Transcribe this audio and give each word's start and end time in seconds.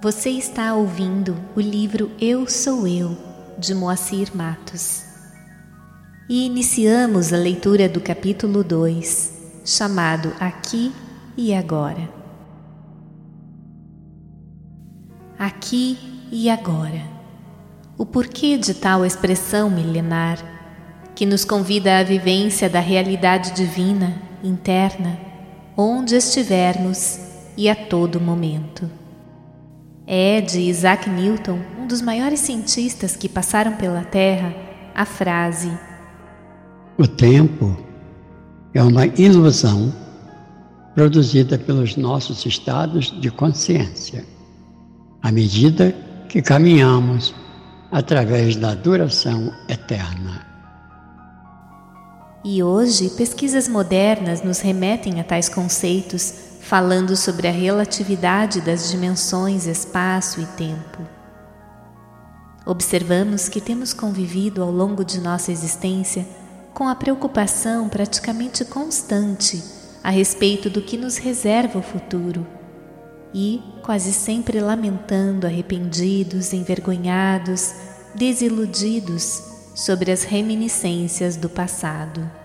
Você 0.00 0.30
está 0.30 0.76
ouvindo 0.76 1.36
o 1.56 1.60
livro 1.60 2.12
Eu 2.20 2.48
Sou 2.48 2.86
Eu, 2.86 3.18
de 3.58 3.74
Moacir 3.74 4.30
Matos. 4.32 5.02
E 6.28 6.46
iniciamos 6.46 7.32
a 7.32 7.36
leitura 7.36 7.88
do 7.88 8.00
capítulo 8.00 8.62
2, 8.62 9.60
chamado 9.64 10.32
Aqui 10.38 10.92
e 11.36 11.52
Agora. 11.52 12.08
Aqui 15.36 15.98
e 16.30 16.48
agora. 16.48 17.02
O 17.98 18.06
porquê 18.06 18.56
de 18.56 18.74
tal 18.74 19.04
expressão 19.04 19.68
milenar, 19.68 20.38
que 21.16 21.26
nos 21.26 21.44
convida 21.44 21.98
à 21.98 22.04
vivência 22.04 22.70
da 22.70 22.78
realidade 22.78 23.52
divina, 23.52 24.14
interna, 24.44 25.18
onde 25.76 26.14
estivermos 26.14 27.18
e 27.56 27.68
a 27.68 27.74
todo 27.74 28.20
momento. 28.20 28.97
É 30.10 30.40
de 30.40 30.58
Isaac 30.60 31.10
Newton, 31.10 31.58
um 31.78 31.86
dos 31.86 32.00
maiores 32.00 32.40
cientistas 32.40 33.14
que 33.14 33.28
passaram 33.28 33.76
pela 33.76 34.02
Terra, 34.04 34.54
a 34.94 35.04
frase: 35.04 35.70
O 36.96 37.06
tempo 37.06 37.76
é 38.72 38.82
uma 38.82 39.04
ilusão 39.04 39.92
produzida 40.94 41.58
pelos 41.58 41.94
nossos 41.98 42.46
estados 42.46 43.20
de 43.20 43.30
consciência, 43.30 44.24
à 45.22 45.30
medida 45.30 45.94
que 46.26 46.40
caminhamos 46.40 47.34
através 47.92 48.56
da 48.56 48.74
duração 48.74 49.52
eterna. 49.68 50.47
E 52.50 52.62
hoje, 52.62 53.10
pesquisas 53.10 53.68
modernas 53.68 54.42
nos 54.42 54.60
remetem 54.60 55.20
a 55.20 55.22
tais 55.22 55.50
conceitos 55.50 56.32
falando 56.62 57.14
sobre 57.14 57.46
a 57.46 57.50
relatividade 57.50 58.62
das 58.62 58.90
dimensões 58.90 59.66
espaço 59.66 60.40
e 60.40 60.46
tempo. 60.56 61.06
Observamos 62.64 63.50
que 63.50 63.60
temos 63.60 63.92
convivido 63.92 64.62
ao 64.62 64.70
longo 64.70 65.04
de 65.04 65.20
nossa 65.20 65.52
existência 65.52 66.26
com 66.72 66.88
a 66.88 66.94
preocupação 66.94 67.86
praticamente 67.86 68.64
constante 68.64 69.62
a 70.02 70.08
respeito 70.08 70.70
do 70.70 70.80
que 70.80 70.96
nos 70.96 71.18
reserva 71.18 71.80
o 71.80 71.82
futuro 71.82 72.46
e 73.34 73.62
quase 73.82 74.10
sempre 74.10 74.58
lamentando 74.58 75.46
arrependidos, 75.46 76.54
envergonhados, 76.54 77.74
desiludidos 78.14 79.42
sobre 79.74 80.10
as 80.10 80.22
reminiscências 80.22 81.36
do 81.36 81.50
passado. 81.50 82.37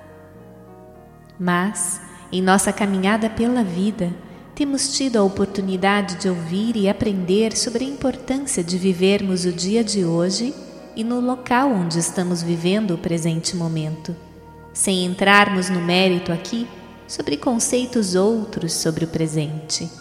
Mas, 1.44 2.00
em 2.32 2.42
nossa 2.42 2.72
caminhada 2.72 3.30
pela 3.30 3.66
vida, 3.66 4.14
temos 4.56 4.96
tido 4.96 5.18
a 5.18 5.24
oportunidade 5.24 6.16
de 6.16 6.30
ouvir 6.30 6.78
e 6.78 6.88
aprender 6.88 7.58
sobre 7.58 7.84
a 7.84 7.88
importância 7.88 8.64
de 8.64 8.78
vivermos 8.78 9.44
o 9.44 9.52
dia 9.52 9.84
de 9.84 10.06
hoje 10.06 10.56
e 10.96 11.04
no 11.04 11.20
local 11.20 11.70
onde 11.70 12.00
estamos 12.00 12.42
vivendo 12.42 12.92
o 12.92 12.98
presente 12.98 13.58
momento, 13.58 14.16
sem 14.74 15.04
entrarmos 15.04 15.70
no 15.70 15.82
mérito 15.82 16.32
aqui 16.32 16.66
sobre 17.06 17.36
conceitos 17.36 18.16
outros 18.16 18.72
sobre 18.72 19.04
o 19.04 19.10
presente. 19.10 19.92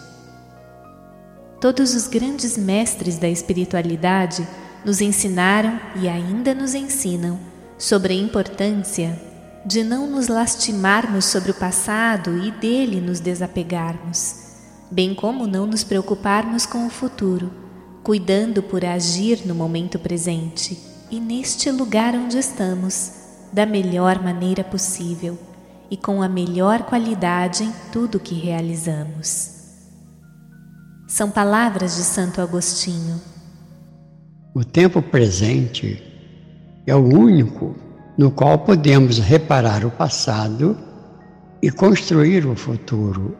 Todos 1.59 1.93
os 1.93 2.07
grandes 2.07 2.57
mestres 2.57 3.17
da 3.17 3.27
espiritualidade 3.27 4.47
nos 4.85 5.01
ensinaram 5.01 5.77
e 6.01 6.07
ainda 6.07 6.53
nos 6.53 6.73
ensinam 6.73 7.37
sobre 7.77 8.13
a 8.13 8.15
importância 8.15 9.32
de 9.65 9.83
não 9.83 10.09
nos 10.09 10.27
lastimarmos 10.27 11.25
sobre 11.25 11.51
o 11.51 11.53
passado 11.53 12.37
e 12.37 12.51
dele 12.51 12.99
nos 12.99 13.19
desapegarmos, 13.19 14.35
bem 14.91 15.15
como 15.15 15.47
não 15.47 15.65
nos 15.65 15.83
preocuparmos 15.83 16.65
com 16.65 16.85
o 16.85 16.89
futuro, 16.89 17.51
cuidando 18.03 18.61
por 18.61 18.83
agir 18.83 19.45
no 19.45 19.55
momento 19.55 19.97
presente 19.97 20.77
e 21.09 21.19
neste 21.19 21.71
lugar 21.71 22.13
onde 22.13 22.37
estamos, 22.37 23.13
da 23.53 23.65
melhor 23.65 24.21
maneira 24.21 24.63
possível 24.63 25.37
e 25.89 25.95
com 25.95 26.21
a 26.21 26.27
melhor 26.27 26.83
qualidade 26.83 27.63
em 27.63 27.71
tudo 27.91 28.19
que 28.19 28.33
realizamos. 28.33 29.53
São 31.07 31.29
palavras 31.29 31.95
de 31.95 32.01
Santo 32.01 32.41
Agostinho. 32.41 33.21
O 34.55 34.65
tempo 34.65 35.01
presente 35.01 36.01
é 36.85 36.95
o 36.95 37.03
único 37.03 37.75
no 38.17 38.31
qual 38.31 38.59
podemos 38.59 39.17
reparar 39.17 39.85
o 39.85 39.91
passado 39.91 40.77
e 41.61 41.71
construir 41.71 42.45
o 42.45 42.55
futuro. 42.55 43.37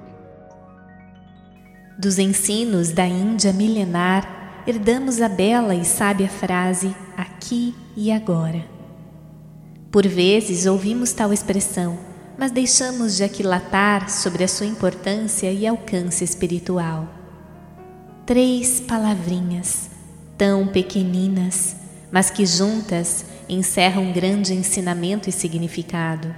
Dos 1.97 2.17
ensinos 2.17 2.91
da 2.91 3.05
Índia 3.05 3.53
milenar, 3.53 4.63
herdamos 4.65 5.21
a 5.21 5.29
bela 5.29 5.75
e 5.75 5.85
sábia 5.85 6.27
frase 6.27 6.95
aqui 7.15 7.75
e 7.95 8.11
agora. 8.11 8.65
Por 9.91 10.07
vezes 10.07 10.65
ouvimos 10.65 11.13
tal 11.13 11.31
expressão, 11.31 11.99
mas 12.37 12.51
deixamos 12.51 13.17
de 13.17 13.23
aquilatar 13.23 14.09
sobre 14.09 14.43
a 14.43 14.47
sua 14.47 14.65
importância 14.65 15.51
e 15.51 15.67
alcance 15.67 16.23
espiritual. 16.23 17.07
Três 18.25 18.79
palavrinhas, 18.79 19.91
tão 20.35 20.65
pequeninas, 20.65 21.75
mas 22.13 22.29
que 22.29 22.45
juntas 22.45 23.25
encerra 23.49 23.99
um 23.99 24.13
grande 24.13 24.53
ensinamento 24.53 25.27
e 25.27 25.31
significado, 25.31 26.33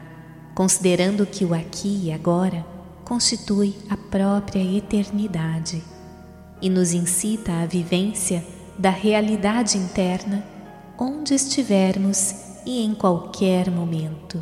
considerando 0.55 1.25
que 1.25 1.43
o 1.43 1.53
aqui 1.53 2.03
e 2.05 2.13
agora 2.13 2.65
constitui 3.03 3.75
a 3.89 3.97
própria 3.97 4.63
eternidade 4.63 5.83
e 6.61 6.69
nos 6.69 6.93
incita 6.93 7.51
à 7.51 7.65
vivência 7.65 8.41
da 8.79 8.89
realidade 8.89 9.77
interna 9.77 10.45
onde 10.97 11.33
estivermos 11.33 12.33
e 12.65 12.81
em 12.81 12.95
qualquer 12.95 13.69
momento. 13.69 14.41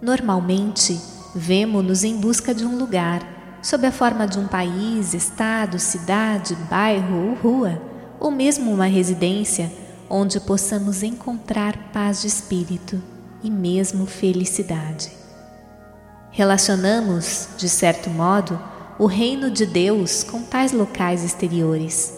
Normalmente, 0.00 0.98
vemo-nos 1.34 2.04
em 2.04 2.18
busca 2.18 2.54
de 2.54 2.64
um 2.64 2.78
lugar, 2.78 3.58
sob 3.62 3.86
a 3.86 3.92
forma 3.92 4.26
de 4.26 4.38
um 4.38 4.48
país, 4.48 5.12
estado, 5.12 5.78
cidade, 5.78 6.54
bairro 6.70 7.28
ou 7.28 7.34
rua, 7.34 7.93
ou 8.24 8.30
mesmo 8.30 8.72
uma 8.72 8.86
residência 8.86 9.70
onde 10.08 10.40
possamos 10.40 11.02
encontrar 11.02 11.90
paz 11.92 12.22
de 12.22 12.26
espírito 12.26 12.98
e 13.42 13.50
mesmo 13.50 14.06
felicidade. 14.06 15.12
Relacionamos, 16.30 17.48
de 17.58 17.68
certo 17.68 18.08
modo, 18.08 18.58
o 18.98 19.04
reino 19.04 19.50
de 19.50 19.66
Deus 19.66 20.22
com 20.24 20.40
tais 20.40 20.72
locais 20.72 21.22
exteriores, 21.22 22.14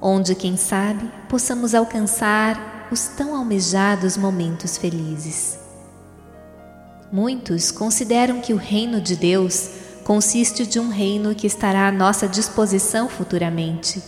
onde, 0.00 0.34
quem 0.34 0.56
sabe, 0.56 1.06
possamos 1.28 1.74
alcançar 1.74 2.88
os 2.90 3.08
tão 3.08 3.36
almejados 3.36 4.16
momentos 4.16 4.78
felizes. 4.78 5.58
Muitos 7.12 7.70
consideram 7.70 8.40
que 8.40 8.54
o 8.54 8.56
reino 8.56 9.02
de 9.02 9.16
Deus 9.16 9.68
consiste 10.02 10.66
de 10.66 10.80
um 10.80 10.88
reino 10.88 11.34
que 11.34 11.46
estará 11.46 11.88
à 11.88 11.92
nossa 11.92 12.26
disposição 12.26 13.06
futuramente 13.06 14.02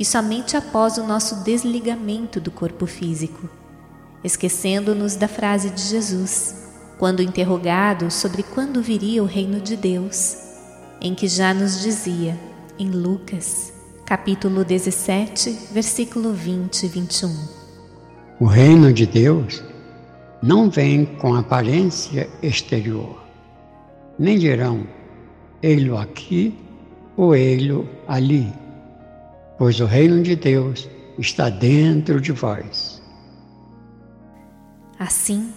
e 0.00 0.04
somente 0.04 0.56
após 0.56 0.96
o 0.96 1.06
nosso 1.06 1.44
desligamento 1.44 2.40
do 2.40 2.50
corpo 2.50 2.86
físico, 2.86 3.50
esquecendo-nos 4.24 5.14
da 5.14 5.28
frase 5.28 5.68
de 5.68 5.82
Jesus, 5.82 6.56
quando 6.98 7.22
interrogado 7.22 8.10
sobre 8.10 8.42
quando 8.42 8.80
viria 8.80 9.22
o 9.22 9.26
reino 9.26 9.60
de 9.60 9.76
Deus, 9.76 10.38
em 11.02 11.14
que 11.14 11.28
já 11.28 11.52
nos 11.52 11.82
dizia, 11.82 12.34
em 12.78 12.88
Lucas, 12.88 13.74
capítulo 14.06 14.64
17, 14.64 15.68
versículo 15.70 16.32
20 16.32 16.82
e 16.82 16.88
21. 16.88 17.48
O 18.40 18.46
reino 18.46 18.94
de 18.94 19.04
Deus 19.04 19.62
não 20.42 20.70
vem 20.70 21.04
com 21.04 21.34
aparência 21.34 22.26
exterior, 22.42 23.22
nem 24.18 24.38
dirão, 24.38 24.86
ele 25.62 25.94
aqui 25.94 26.58
ou 27.18 27.34
ele 27.34 27.86
ali 28.08 28.50
pois 29.60 29.78
o 29.78 29.84
reino 29.84 30.22
de 30.22 30.34
Deus 30.34 30.88
está 31.18 31.50
dentro 31.50 32.18
de 32.18 32.32
vós. 32.32 33.02
Assim, 34.98 35.52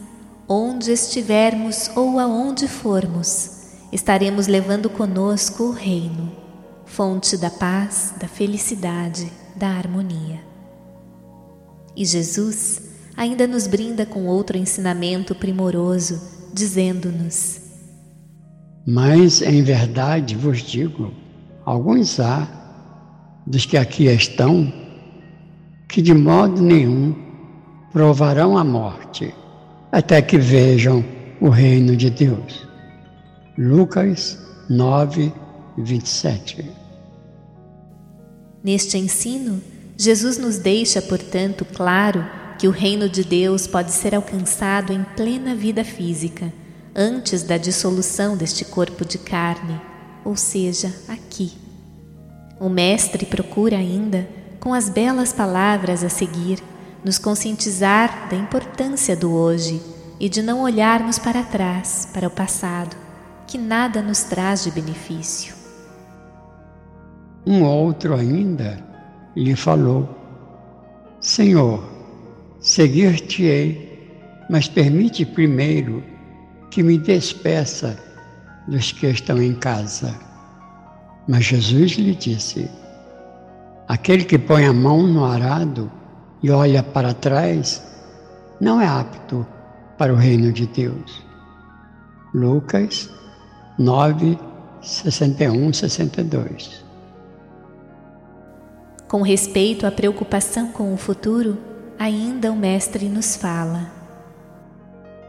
onde 0.45 0.91
estivermos 0.91 1.89
ou 1.95 2.19
aonde 2.19 2.67
formos, 2.67 3.77
estaremos 3.93 4.45
levando 4.45 4.89
conosco 4.89 5.63
o 5.63 5.71
reino, 5.71 6.33
fonte 6.85 7.37
da 7.37 7.49
paz, 7.49 8.13
da 8.19 8.27
felicidade, 8.27 9.31
da 9.55 9.69
harmonia. 9.69 10.41
E 11.95 12.03
Jesus 12.03 12.81
ainda 13.15 13.47
nos 13.47 13.67
brinda 13.67 14.05
com 14.05 14.25
outro 14.25 14.57
ensinamento 14.57 15.33
primoroso, 15.33 16.21
dizendo-nos: 16.53 17.61
Mas 18.85 19.41
em 19.41 19.63
verdade 19.63 20.35
vos 20.35 20.61
digo, 20.61 21.13
alguns 21.63 22.19
há 22.19 22.62
dos 23.45 23.65
que 23.65 23.77
aqui 23.77 24.05
estão, 24.05 24.71
que 25.87 26.01
de 26.01 26.13
modo 26.13 26.61
nenhum 26.61 27.15
provarão 27.91 28.57
a 28.57 28.63
morte, 28.63 29.33
até 29.91 30.21
que 30.21 30.37
vejam 30.37 31.03
o 31.39 31.49
reino 31.49 31.95
de 31.95 32.09
Deus. 32.09 32.67
Lucas 33.57 34.39
9, 34.69 35.31
27. 35.77 36.65
Neste 38.63 38.97
ensino, 38.97 39.61
Jesus 39.97 40.37
nos 40.37 40.57
deixa, 40.57 41.01
portanto, 41.01 41.65
claro 41.65 42.25
que 42.57 42.67
o 42.67 42.71
reino 42.71 43.09
de 43.09 43.23
Deus 43.23 43.67
pode 43.67 43.91
ser 43.91 44.15
alcançado 44.15 44.93
em 44.93 45.03
plena 45.15 45.53
vida 45.53 45.83
física, 45.83 46.51
antes 46.95 47.43
da 47.43 47.57
dissolução 47.57 48.37
deste 48.37 48.63
corpo 48.65 49.05
de 49.05 49.17
carne, 49.17 49.79
ou 50.23 50.35
seja, 50.35 50.93
aqui. 51.07 51.62
O 52.59 52.69
Mestre 52.69 53.25
procura 53.25 53.77
ainda, 53.77 54.27
com 54.59 54.73
as 54.73 54.89
belas 54.89 55.33
palavras 55.33 56.03
a 56.03 56.09
seguir, 56.09 56.59
nos 57.03 57.17
conscientizar 57.17 58.29
da 58.29 58.35
importância 58.35 59.15
do 59.15 59.33
hoje 59.33 59.81
e 60.19 60.29
de 60.29 60.41
não 60.41 60.61
olharmos 60.61 61.19
para 61.19 61.43
trás, 61.43 62.07
para 62.13 62.27
o 62.27 62.31
passado, 62.31 62.95
que 63.47 63.57
nada 63.57 64.01
nos 64.01 64.23
traz 64.23 64.63
de 64.63 64.71
benefício. 64.71 65.53
Um 67.45 67.63
outro 67.63 68.15
ainda 68.15 68.81
lhe 69.35 69.55
falou: 69.55 70.07
Senhor, 71.19 71.83
seguir-te-ei, 72.59 74.45
mas 74.49 74.67
permite 74.69 75.25
primeiro 75.25 76.03
que 76.71 76.81
me 76.81 76.97
despeça 76.97 77.99
dos 78.67 78.91
que 78.93 79.07
estão 79.07 79.41
em 79.41 79.53
casa. 79.55 80.32
Mas 81.27 81.45
Jesus 81.45 81.93
lhe 81.93 82.15
disse: 82.15 82.69
Aquele 83.87 84.23
que 84.23 84.37
põe 84.37 84.65
a 84.65 84.73
mão 84.73 85.03
no 85.03 85.25
arado 85.25 85.91
e 86.41 86.51
olha 86.51 86.83
para 86.83 87.13
trás 87.13 87.81
não 88.59 88.79
é 88.79 88.87
apto 88.87 89.45
para 89.97 90.13
o 90.13 90.17
reino 90.17 90.51
de 90.51 90.67
Deus. 90.67 91.23
Lucas 92.33 93.09
9, 93.77 94.37
61, 94.81 95.71
62 95.73 96.83
com 99.13 99.21
respeito 99.21 99.85
à 99.85 99.91
preocupação 99.91 100.71
com 100.71 100.91
o 100.91 100.97
futuro, 100.97 101.55
ainda 101.99 102.51
o 102.51 102.55
Mestre 102.55 103.07
nos 103.07 103.35
fala: 103.35 103.91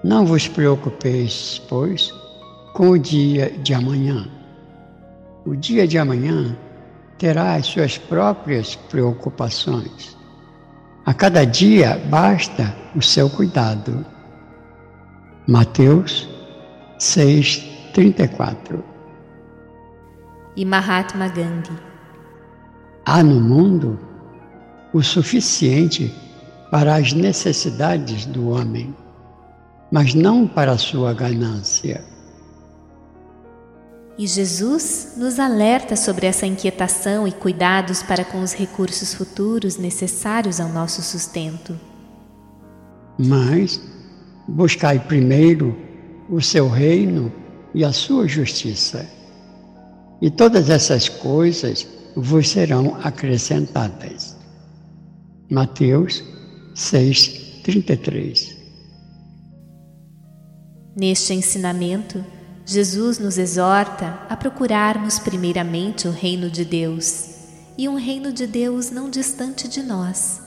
Não 0.03 0.25
vos 0.25 0.49
preocupeis, 0.49 1.61
pois, 1.69 2.11
com 2.73 2.89
o 2.93 2.99
dia 2.99 3.51
de 3.51 3.75
amanhã. 3.75 4.27
O 5.47 5.55
dia 5.55 5.87
de 5.87 5.99
amanhã 5.99 6.57
terá 7.19 7.55
as 7.55 7.67
suas 7.67 7.99
próprias 7.99 8.77
preocupações. 8.77 10.17
A 11.05 11.13
cada 11.13 11.45
dia 11.45 12.01
basta 12.09 12.75
o 12.97 13.03
seu 13.03 13.29
cuidado. 13.29 14.07
Mateus 15.47 16.27
6, 16.99 17.59
34 17.93 18.83
E 20.57 20.65
Mahatma 20.65 21.29
Gandhi 21.29 21.79
Há 23.05 23.23
no 23.23 23.39
mundo 23.39 23.99
o 24.95 25.03
suficiente 25.03 26.11
para 26.71 26.95
as 26.95 27.13
necessidades 27.13 28.25
do 28.25 28.49
homem, 28.49 28.97
mas 29.93 30.15
não 30.15 30.47
para 30.47 30.73
a 30.73 30.79
sua 30.79 31.13
ganância. 31.13 32.14
E 34.17 34.27
Jesus 34.27 35.15
nos 35.17 35.41
alerta 35.41 35.97
sobre 35.97 36.27
essa 36.27 36.47
inquietação 36.47 37.27
e 37.27 37.33
cuidados 37.33 38.03
para 38.03 38.25
com 38.25 38.43
os 38.43 38.53
recursos 38.53 39.13
futuros 39.13 39.77
necessários 39.77 40.61
ao 40.61 40.69
nosso 40.69 41.03
sustento. 41.03 41.79
Mas 43.19 43.81
buscai 44.47 45.01
primeiro 45.01 45.77
o 46.31 46.41
seu 46.41 46.69
reino 46.69 47.33
e 47.75 47.85
a 47.85 47.93
sua 47.93 48.29
justiça. 48.29 49.05
E 50.23 50.31
todas 50.31 50.71
essas 50.71 51.09
coisas 51.09 51.87
vos 52.15 52.49
serão 52.49 52.97
acrescentadas. 53.03 54.37
Mateus 55.51 56.23
6, 56.75 57.63
33 57.65 58.57
Neste 60.97 61.35
ensinamento, 61.35 62.25
Jesus 62.65 63.19
nos 63.19 63.37
exorta 63.37 64.21
a 64.29 64.37
procurarmos 64.37 65.19
primeiramente 65.19 66.09
o 66.09 66.11
reino 66.11 66.51
de 66.51 66.65
Deus, 66.65 67.31
e 67.77 67.89
um 67.89 67.97
reino 67.97 68.33
de 68.33 68.47
Deus 68.47 68.91
não 68.91 69.11
distante 69.11 69.69
de 69.69 69.83
nós, 69.83 70.41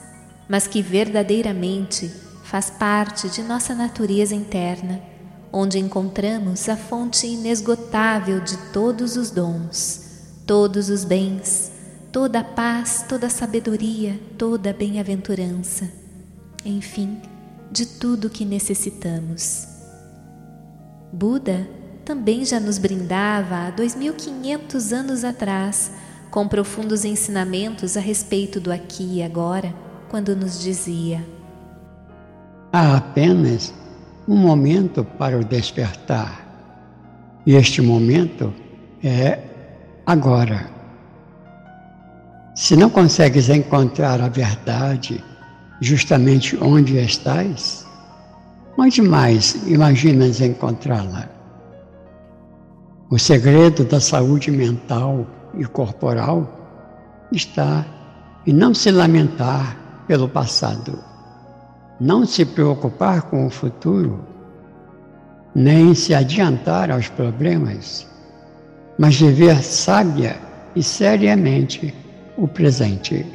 mas 0.48 0.66
que 0.66 0.82
verdadeiramente 0.82 2.12
faz 2.44 2.70
parte 2.70 3.30
de 3.30 3.44
nossa 3.44 3.76
natureza 3.76 4.34
interna, 4.34 5.02
onde 5.52 5.78
encontramos 5.78 6.68
a 6.70 6.78
fonte 6.78 7.28
inesgotável 7.28 8.40
de 8.40 8.58
todos 8.72 9.18
os 9.18 9.30
dons 9.30 10.08
todos 10.48 10.90
os 10.90 11.04
bens, 11.04 11.70
toda 12.10 12.40
a 12.40 12.44
paz, 12.44 13.06
toda 13.08 13.28
a 13.28 13.30
sabedoria, 13.30 14.18
toda 14.38 14.70
a 14.70 14.74
bem-aventurança, 14.74 15.92
enfim, 16.64 17.22
de 17.70 17.86
tudo 17.86 18.30
que 18.30 18.46
necessitamos. 18.46 19.68
Buda 21.12 21.68
também 22.08 22.46
já 22.46 22.58
nos 22.58 22.78
brindava 22.78 23.68
há 23.68 23.70
2500 23.70 24.94
anos 24.94 25.26
atrás 25.26 25.92
com 26.32 26.48
profundos 26.48 27.04
ensinamentos 27.04 27.98
a 27.98 28.00
respeito 28.00 28.62
do 28.62 28.72
aqui 28.72 29.18
e 29.18 29.24
agora, 29.24 29.76
quando 30.08 30.34
nos 30.34 30.58
dizia: 30.58 31.22
Há 32.72 32.96
apenas 32.96 33.74
um 34.26 34.38
momento 34.38 35.04
para 35.04 35.38
o 35.38 35.44
despertar, 35.44 36.48
e 37.46 37.56
este 37.56 37.82
momento 37.82 38.54
é 39.04 39.40
agora. 40.06 40.72
Se 42.56 42.78
não 42.78 42.90
consegues 42.90 43.50
encontrar 43.50 44.22
a 44.22 44.30
verdade 44.30 45.22
justamente 45.82 46.58
onde 46.62 46.98
estás, 47.00 47.86
onde 48.78 49.02
mais 49.02 49.56
imaginas 49.68 50.40
encontrá-la? 50.40 51.37
O 53.10 53.18
segredo 53.18 53.84
da 53.86 54.00
saúde 54.00 54.52
mental 54.52 55.26
e 55.58 55.66
corporal 55.66 57.28
está 57.32 57.86
em 58.46 58.54
não 58.54 58.74
se 58.74 58.92
lamentar 58.92 59.78
pelo 60.08 60.28
passado, 60.28 61.00
não 62.00 62.26
se 62.26 62.46
preocupar 62.46 63.24
com 63.24 63.46
o 63.46 63.50
futuro, 63.50 64.20
nem 65.56 65.94
se 65.94 66.14
adiantar 66.14 66.92
aos 66.92 67.10
problemas 67.10 68.08
mas 68.98 69.16
viver 69.20 69.62
sábia 69.62 70.38
e 70.76 70.82
seriamente 70.82 71.94
o 72.36 72.48
presente. 72.48 73.26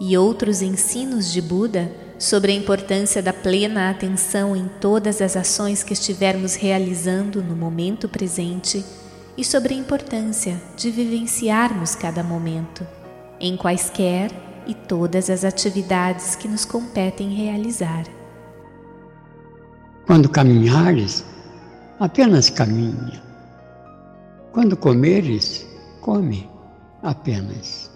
E 0.00 0.18
outros 0.18 0.60
ensinos 0.60 1.32
de 1.32 1.40
Buda 1.40 1.90
sobre 2.18 2.52
a 2.52 2.54
importância 2.54 3.22
da 3.22 3.32
plena 3.32 3.90
atenção 3.90 4.56
em 4.56 4.68
todas 4.80 5.20
as 5.20 5.36
ações 5.36 5.82
que 5.82 5.92
estivermos 5.92 6.54
realizando 6.54 7.42
no 7.42 7.56
momento 7.56 8.08
presente 8.08 8.84
e 9.36 9.44
sobre 9.44 9.74
a 9.74 9.76
importância 9.76 10.60
de 10.76 10.90
vivenciarmos 10.90 11.94
cada 11.94 12.22
momento, 12.22 12.86
em 13.40 13.56
quaisquer 13.56 14.30
e 14.66 14.74
todas 14.74 15.28
as 15.28 15.44
atividades 15.44 16.36
que 16.36 16.48
nos 16.48 16.64
competem 16.64 17.34
realizar. 17.34 18.04
Quando 20.06 20.28
caminhares, 20.28 21.24
apenas 21.98 22.48
caminha 22.48 23.24
quando 24.54 24.76
comeres, 24.76 25.66
come 26.00 26.48
apenas. 27.02 27.90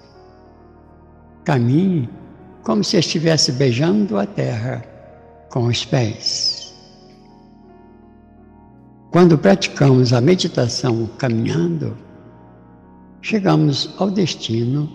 Caminhe 1.45 2.11
como 2.69 2.85
se 2.85 2.99
estivesse 2.99 3.51
beijando 3.53 4.19
a 4.19 4.27
terra 4.27 4.85
com 5.49 5.69
os 5.69 5.87
pés. 5.87 6.75
Quando 9.11 9.39
praticamos 9.39 10.13
a 10.13 10.21
meditação 10.21 11.09
caminhando, 11.17 11.97
chegamos 13.23 13.95
ao 13.97 14.11
destino 14.11 14.87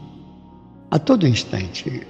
a 0.92 1.00
todo 1.00 1.27
instante. 1.27 2.06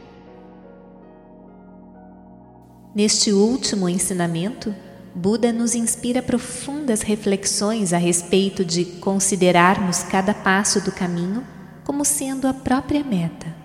Neste 2.94 3.32
último 3.32 3.88
ensinamento, 3.88 4.76
Buda 5.16 5.54
nos 5.54 5.76
inspira 5.76 6.22
profundas 6.22 7.04
reflexões 7.04 7.94
a 7.94 7.98
respeito 7.98 8.66
de 8.66 8.84
considerarmos 8.84 10.04
cada 10.04 10.34
passo 10.34 10.84
do 10.84 10.92
caminho 10.92 11.42
como 11.86 12.04
sendo 12.04 12.50
a 12.50 12.54
própria 12.54 13.02
meta, 13.02 13.63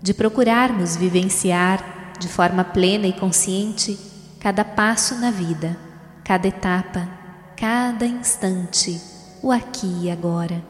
de 0.00 0.14
procurarmos 0.14 0.96
vivenciar 0.96 2.14
de 2.18 2.28
forma 2.28 2.64
plena 2.64 3.06
e 3.06 3.12
consciente 3.12 3.98
cada 4.40 4.64
passo 4.64 5.16
na 5.16 5.30
vida, 5.30 5.76
cada 6.24 6.46
etapa, 6.46 7.08
cada 7.56 8.06
instante, 8.06 9.00
o 9.42 9.50
aqui 9.50 10.04
e 10.04 10.10
agora, 10.10 10.62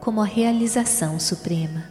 como 0.00 0.20
a 0.20 0.26
realização 0.26 1.18
suprema. 1.18 1.84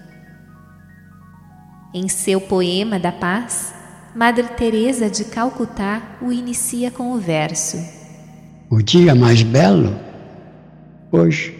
Em 1.94 2.08
seu 2.08 2.40
poema 2.40 3.00
da 3.00 3.12
paz, 3.12 3.74
Madre 4.16 4.44
Teresa 4.50 5.10
de 5.10 5.26
Calcutá 5.26 6.18
o 6.22 6.32
inicia 6.32 6.90
com 6.90 7.12
o 7.12 7.20
verso: 7.20 7.78
O 8.70 8.82
dia 8.82 9.14
mais 9.14 9.42
belo 9.44 10.00
hoje. 11.12 11.58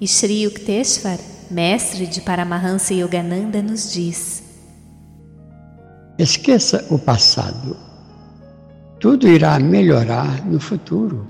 E 0.00 0.08
Sri 0.08 0.42
Yukteswar 0.44 1.18
mestre 1.50 2.06
de 2.06 2.20
Paramahansa 2.20 2.94
Yogananda, 2.94 3.60
nos 3.60 3.92
diz: 3.92 4.42
Esqueça 6.18 6.86
o 6.90 6.98
passado. 6.98 7.76
Tudo 9.00 9.26
irá 9.26 9.58
melhorar 9.58 10.44
no 10.44 10.60
futuro 10.60 11.26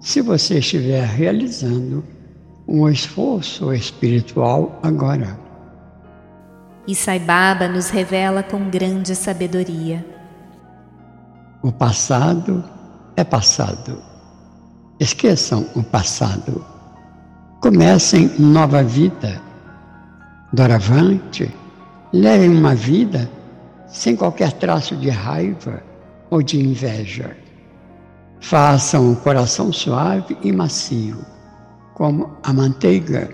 se 0.00 0.20
você 0.20 0.58
estiver 0.58 1.04
realizando 1.04 2.04
um 2.66 2.88
esforço 2.88 3.72
espiritual 3.72 4.78
agora. 4.82 5.38
E 6.86 6.94
Sai 6.94 7.18
Baba 7.18 7.68
nos 7.68 7.90
revela 7.90 8.42
com 8.42 8.68
grande 8.68 9.14
sabedoria. 9.14 10.04
O 11.62 11.70
passado 11.70 12.64
é 13.16 13.24
passado. 13.24 14.02
Esqueçam 14.98 15.66
o 15.74 15.82
passado. 15.82 16.64
Comecem 17.60 18.30
nova 18.38 18.84
vida. 18.84 19.42
Doravante, 20.52 21.52
levem 22.12 22.50
uma 22.50 22.72
vida 22.72 23.28
sem 23.88 24.14
qualquer 24.14 24.52
traço 24.52 24.94
de 24.94 25.10
raiva 25.10 25.82
ou 26.30 26.40
de 26.40 26.60
inveja. 26.60 27.36
Façam 28.38 29.10
o 29.10 29.16
coração 29.16 29.72
suave 29.72 30.36
e 30.44 30.52
macio, 30.52 31.18
como 31.94 32.30
a 32.44 32.52
manteiga. 32.52 33.28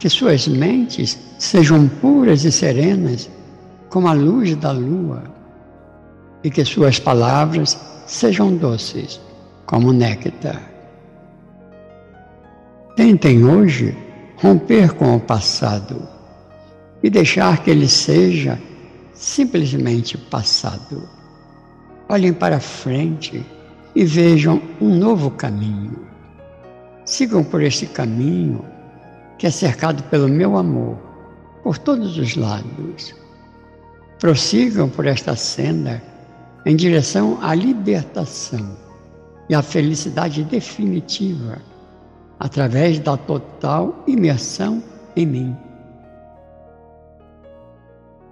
Que 0.00 0.10
suas 0.10 0.48
mentes 0.48 1.16
sejam 1.38 1.86
puras 1.86 2.44
e 2.44 2.50
serenas, 2.50 3.30
como 3.88 4.08
a 4.08 4.14
luz 4.14 4.56
da 4.56 4.72
lua, 4.72 5.22
e 6.42 6.50
que 6.50 6.64
suas 6.64 6.98
palavras 6.98 7.78
sejam 8.04 8.56
doces, 8.56 9.20
como 9.64 9.92
néctar. 9.92 10.75
Tentem 12.96 13.44
hoje 13.44 13.94
romper 14.38 14.94
com 14.94 15.14
o 15.14 15.20
passado 15.20 16.08
e 17.02 17.10
deixar 17.10 17.62
que 17.62 17.70
ele 17.70 17.86
seja 17.90 18.58
simplesmente 19.12 20.16
passado. 20.16 21.06
Olhem 22.08 22.32
para 22.32 22.58
frente 22.58 23.44
e 23.94 24.02
vejam 24.02 24.62
um 24.80 24.96
novo 24.96 25.30
caminho. 25.30 26.06
Sigam 27.04 27.44
por 27.44 27.62
este 27.62 27.84
caminho 27.84 28.64
que 29.36 29.46
é 29.46 29.50
cercado 29.50 30.02
pelo 30.04 30.26
meu 30.26 30.56
amor 30.56 30.96
por 31.62 31.76
todos 31.76 32.16
os 32.16 32.34
lados. 32.34 33.14
Prossigam 34.18 34.88
por 34.88 35.04
esta 35.04 35.36
senda 35.36 36.02
em 36.64 36.74
direção 36.74 37.38
à 37.42 37.54
libertação 37.54 38.74
e 39.50 39.54
à 39.54 39.60
felicidade 39.60 40.42
definitiva 40.44 41.75
através 42.38 42.98
da 42.98 43.16
total 43.16 44.04
imersão 44.06 44.82
em 45.16 45.26
mim. 45.26 45.56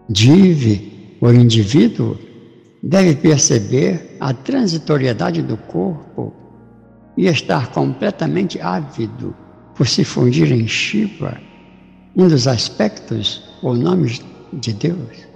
Dive, 0.08 1.16
o 1.20 1.30
indivíduo, 1.32 2.18
deve 2.82 3.16
perceber 3.16 4.16
a 4.20 4.34
transitoriedade 4.34 5.40
do 5.42 5.56
corpo 5.56 6.34
e 7.16 7.26
estar 7.26 7.70
completamente 7.70 8.61
ávido 8.61 9.34
por 9.75 9.88
se 9.88 10.04
fundir 10.04 10.52
em 10.52 10.68
Shiva, 10.68 11.40
um 12.14 12.28
dos 12.28 12.46
aspectos 12.46 13.42
ou 13.62 13.75
nomes 13.75 14.23
de 14.52 14.73
Deus. 14.73 15.26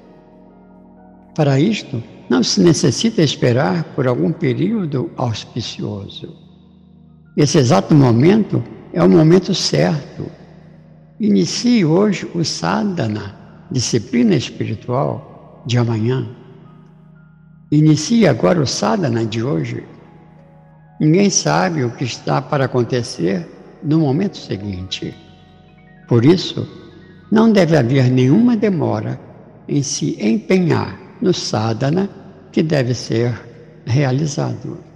Para 1.35 1.59
isto, 1.59 2.03
não 2.29 2.43
se 2.43 2.61
necessita 2.61 3.23
esperar 3.23 3.85
por 3.95 4.07
algum 4.07 4.31
período 4.31 5.11
auspicioso. 5.17 6.48
Esse 7.39 7.57
exato 7.57 7.95
momento 7.95 8.65
é 8.93 9.01
o 9.01 9.09
momento 9.09 9.55
certo. 9.55 10.29
Inicie 11.21 11.85
hoje 11.85 12.29
o 12.35 12.45
sadhana, 12.45 13.33
disciplina 13.71 14.35
espiritual, 14.35 15.63
de 15.65 15.79
amanhã. 15.79 16.29
Inicie 17.71 18.27
agora 18.27 18.61
o 18.61 18.67
sadhana 18.67 19.25
de 19.25 19.41
hoje. 19.41 19.85
Ninguém 21.01 21.31
sabe 21.31 21.85
o 21.85 21.93
que 21.93 22.03
está 22.03 22.43
para 22.43 22.65
acontecer 22.65 23.47
no 23.85 24.01
momento 24.01 24.37
seguinte. 24.37 25.15
Por 26.09 26.25
isso, 26.25 26.69
não 27.31 27.53
deve 27.53 27.77
haver 27.77 28.11
nenhuma 28.11 28.57
demora 28.57 29.21
em 29.69 29.81
se 29.81 30.19
empenhar 30.21 30.99
no 31.23 31.33
sadhana 31.33 32.11
que 32.51 32.65
deve 32.65 32.95
ser 32.95 33.33
realizado. 33.87 34.88